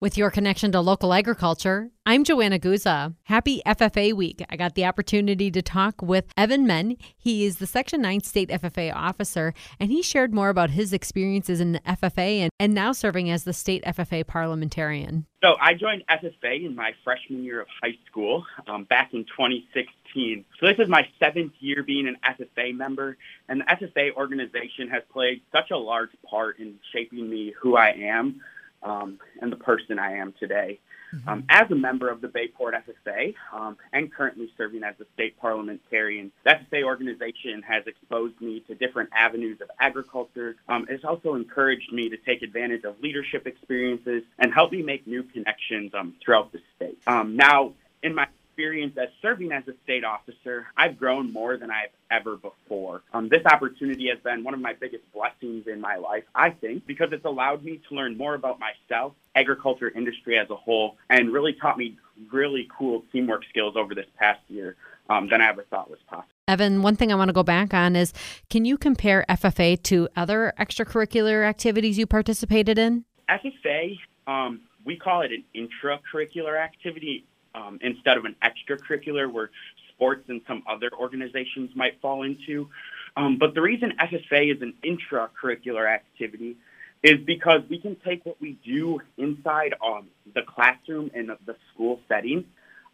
With 0.00 0.16
your 0.16 0.30
connection 0.30 0.70
to 0.70 0.80
local 0.80 1.12
agriculture, 1.12 1.90
I'm 2.06 2.22
Joanna 2.22 2.60
Guza. 2.60 3.16
Happy 3.24 3.60
FFA 3.66 4.12
week. 4.12 4.44
I 4.48 4.54
got 4.54 4.76
the 4.76 4.84
opportunity 4.84 5.50
to 5.50 5.60
talk 5.60 6.00
with 6.00 6.26
Evan 6.36 6.68
Men. 6.68 6.96
He 7.16 7.44
is 7.44 7.58
the 7.58 7.66
Section 7.66 8.02
9 8.02 8.20
State 8.20 8.48
FFA 8.48 8.94
officer, 8.94 9.52
and 9.80 9.90
he 9.90 10.00
shared 10.00 10.32
more 10.32 10.50
about 10.50 10.70
his 10.70 10.92
experiences 10.92 11.60
in 11.60 11.80
FFA 11.84 12.38
and, 12.38 12.50
and 12.60 12.74
now 12.74 12.92
serving 12.92 13.28
as 13.28 13.42
the 13.42 13.52
state 13.52 13.82
FFA 13.82 14.24
parliamentarian. 14.24 15.26
So 15.42 15.56
I 15.60 15.74
joined 15.74 16.04
FFA 16.08 16.64
in 16.64 16.76
my 16.76 16.92
freshman 17.02 17.42
year 17.42 17.62
of 17.62 17.66
high 17.82 17.98
school 18.06 18.46
um, 18.68 18.84
back 18.84 19.14
in 19.14 19.24
2016. 19.24 20.44
So 20.60 20.66
this 20.68 20.78
is 20.78 20.88
my 20.88 21.08
seventh 21.18 21.54
year 21.58 21.82
being 21.82 22.06
an 22.06 22.18
FFA 22.24 22.72
member, 22.72 23.16
and 23.48 23.62
the 23.62 23.64
FFA 23.64 24.14
organization 24.14 24.90
has 24.92 25.02
played 25.12 25.42
such 25.50 25.72
a 25.72 25.76
large 25.76 26.10
part 26.24 26.60
in 26.60 26.78
shaping 26.92 27.28
me 27.28 27.52
who 27.60 27.76
I 27.76 27.88
am 28.00 28.40
um, 28.82 29.18
and 29.40 29.52
the 29.52 29.56
person 29.56 29.98
I 29.98 30.14
am 30.16 30.34
today. 30.38 30.78
Mm-hmm. 31.14 31.28
Um, 31.28 31.44
as 31.48 31.70
a 31.70 31.74
member 31.74 32.10
of 32.10 32.20
the 32.20 32.28
Bayport 32.28 32.74
FFA 32.74 33.34
um, 33.52 33.76
and 33.92 34.12
currently 34.12 34.50
serving 34.58 34.82
as 34.82 34.94
a 35.00 35.04
state 35.14 35.38
parliamentarian, 35.38 36.30
the 36.44 36.50
FFA 36.50 36.84
organization 36.84 37.62
has 37.66 37.86
exposed 37.86 38.38
me 38.40 38.60
to 38.68 38.74
different 38.74 39.08
avenues 39.16 39.60
of 39.62 39.70
agriculture. 39.80 40.56
Um, 40.68 40.86
it's 40.90 41.04
also 41.04 41.34
encouraged 41.34 41.92
me 41.92 42.10
to 42.10 42.16
take 42.18 42.42
advantage 42.42 42.84
of 42.84 43.00
leadership 43.00 43.46
experiences 43.46 44.22
and 44.38 44.52
help 44.52 44.70
me 44.70 44.82
make 44.82 45.06
new 45.06 45.22
connections 45.22 45.92
um, 45.98 46.14
throughout 46.22 46.52
the 46.52 46.58
state. 46.76 46.98
Um, 47.06 47.36
now, 47.36 47.72
in 48.02 48.14
my 48.14 48.26
experience 48.68 48.98
as 48.98 49.08
serving 49.22 49.50
as 49.50 49.66
a 49.66 49.72
state 49.82 50.04
officer, 50.04 50.66
I've 50.76 50.98
grown 50.98 51.32
more 51.32 51.56
than 51.56 51.70
I've 51.70 51.88
ever 52.10 52.36
before. 52.36 53.02
Um, 53.14 53.30
this 53.30 53.44
opportunity 53.46 54.08
has 54.08 54.18
been 54.22 54.44
one 54.44 54.52
of 54.52 54.60
my 54.60 54.74
biggest 54.74 55.04
blessings 55.14 55.66
in 55.66 55.80
my 55.80 55.96
life, 55.96 56.24
I 56.34 56.50
think, 56.50 56.86
because 56.86 57.08
it's 57.12 57.24
allowed 57.24 57.64
me 57.64 57.80
to 57.88 57.94
learn 57.94 58.18
more 58.18 58.34
about 58.34 58.58
myself, 58.60 59.14
agriculture 59.34 59.88
industry 59.88 60.38
as 60.38 60.50
a 60.50 60.54
whole, 60.54 60.96
and 61.08 61.32
really 61.32 61.54
taught 61.54 61.78
me 61.78 61.96
really 62.30 62.68
cool 62.76 63.04
teamwork 63.10 63.44
skills 63.48 63.74
over 63.74 63.94
this 63.94 64.06
past 64.18 64.40
year 64.48 64.76
um, 65.08 65.28
than 65.30 65.40
I 65.40 65.48
ever 65.48 65.64
thought 65.70 65.88
was 65.88 66.00
possible. 66.06 66.28
Evan, 66.46 66.82
one 66.82 66.96
thing 66.96 67.10
I 67.10 67.14
want 67.14 67.30
to 67.30 67.34
go 67.34 67.42
back 67.42 67.72
on 67.72 67.96
is 67.96 68.12
can 68.50 68.66
you 68.66 68.76
compare 68.76 69.24
FFA 69.30 69.82
to 69.84 70.08
other 70.14 70.52
extracurricular 70.58 71.46
activities 71.46 71.96
you 71.96 72.06
participated 72.06 72.78
in? 72.78 73.06
FFA, 73.30 73.98
um, 74.26 74.60
we 74.84 74.96
call 74.96 75.22
it 75.22 75.30
an 75.32 75.44
intracurricular 75.54 76.62
activity 76.62 77.24
um, 77.54 77.78
instead 77.82 78.16
of 78.16 78.24
an 78.24 78.36
extracurricular 78.42 79.30
where 79.30 79.50
sports 79.94 80.24
and 80.28 80.40
some 80.46 80.62
other 80.68 80.90
organizations 80.98 81.70
might 81.74 82.00
fall 82.00 82.22
into. 82.22 82.68
Um, 83.16 83.36
but 83.38 83.54
the 83.54 83.60
reason 83.60 83.94
FFA 84.00 84.54
is 84.54 84.62
an 84.62 84.74
intracurricular 84.84 85.92
activity 85.92 86.56
is 87.02 87.18
because 87.24 87.62
we 87.68 87.78
can 87.78 87.96
take 88.04 88.24
what 88.26 88.40
we 88.40 88.58
do 88.64 89.00
inside 89.16 89.74
um, 89.84 90.08
the 90.34 90.42
classroom 90.42 91.10
and 91.14 91.30
the 91.46 91.56
school 91.72 92.00
setting 92.08 92.44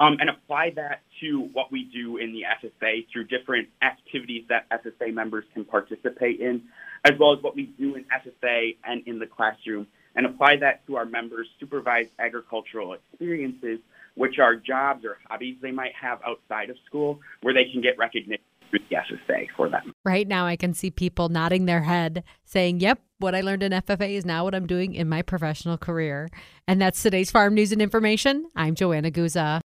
um, 0.00 0.16
and 0.20 0.28
apply 0.28 0.70
that 0.70 1.02
to 1.20 1.48
what 1.52 1.70
we 1.70 1.84
do 1.84 2.16
in 2.16 2.32
the 2.32 2.42
FFA 2.42 3.06
through 3.12 3.24
different 3.24 3.68
activities 3.82 4.44
that 4.48 4.68
FFA 4.70 5.14
members 5.14 5.44
can 5.54 5.64
participate 5.64 6.40
in, 6.40 6.62
as 7.04 7.12
well 7.18 7.32
as 7.32 7.42
what 7.42 7.54
we 7.54 7.66
do 7.78 7.94
in 7.94 8.04
FFA 8.04 8.76
and 8.84 9.06
in 9.06 9.20
the 9.20 9.26
classroom, 9.26 9.86
and 10.16 10.26
apply 10.26 10.56
that 10.56 10.84
to 10.86 10.96
our 10.96 11.04
members' 11.04 11.46
supervised 11.60 12.10
agricultural 12.18 12.94
experiences 12.94 13.78
which 14.14 14.38
are 14.38 14.56
jobs 14.56 15.04
or 15.04 15.18
hobbies 15.28 15.56
they 15.62 15.70
might 15.70 15.92
have 16.00 16.20
outside 16.26 16.70
of 16.70 16.76
school 16.86 17.20
where 17.42 17.54
they 17.54 17.64
can 17.72 17.80
get 17.80 17.96
recognition 17.98 18.44
through 18.70 18.80
the 18.88 18.96
FFA 18.96 19.46
for 19.56 19.68
them. 19.68 19.92
Right 20.04 20.26
now, 20.26 20.46
I 20.46 20.56
can 20.56 20.74
see 20.74 20.90
people 20.90 21.28
nodding 21.28 21.66
their 21.66 21.82
head 21.82 22.24
saying, 22.44 22.80
Yep, 22.80 23.00
what 23.18 23.34
I 23.34 23.40
learned 23.40 23.62
in 23.62 23.72
FFA 23.72 24.10
is 24.10 24.24
now 24.24 24.44
what 24.44 24.54
I'm 24.54 24.66
doing 24.66 24.94
in 24.94 25.08
my 25.08 25.22
professional 25.22 25.76
career. 25.76 26.30
And 26.66 26.80
that's 26.80 27.02
today's 27.02 27.30
Farm 27.30 27.54
News 27.54 27.72
and 27.72 27.82
Information. 27.82 28.48
I'm 28.56 28.74
Joanna 28.74 29.10
Guza. 29.10 29.60